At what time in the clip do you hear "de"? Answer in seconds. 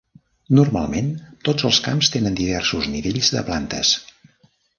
3.37-3.45